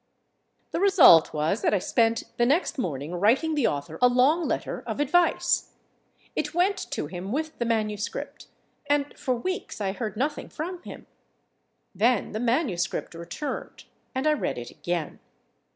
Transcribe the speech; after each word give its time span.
The 0.71 0.79
result 0.79 1.31
was 1.31 1.61
that 1.61 1.75
I 1.75 1.77
spent 1.77 2.23
the 2.37 2.45
next 2.47 2.79
morning 2.79 3.11
writing 3.13 3.53
the 3.53 3.67
author 3.67 3.99
a 4.01 4.07
long 4.07 4.47
letter 4.47 4.83
of 4.87 4.99
advice. 4.99 5.73
It 6.35 6.55
went 6.55 6.77
to 6.89 7.05
him 7.05 7.31
with 7.31 7.59
the 7.59 7.65
manuscript, 7.65 8.47
and 8.89 9.15
for 9.15 9.35
weeks 9.35 9.79
I 9.79 9.91
heard 9.91 10.17
nothing 10.17 10.49
from 10.49 10.81
him. 10.81 11.05
Then 11.93 12.31
the 12.31 12.39
manuscript 12.39 13.13
returned, 13.13 13.83
and 14.15 14.25
I 14.25 14.33
read 14.33 14.57
it 14.57 14.71
again. 14.71 15.19